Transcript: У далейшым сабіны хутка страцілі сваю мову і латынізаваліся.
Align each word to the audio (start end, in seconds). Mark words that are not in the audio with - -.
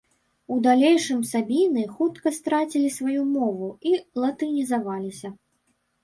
У 0.53 0.55
далейшым 0.67 1.17
сабіны 1.31 1.83
хутка 1.97 2.31
страцілі 2.37 2.87
сваю 2.95 3.21
мову 3.33 3.67
і 3.91 3.93
латынізаваліся. 4.23 5.27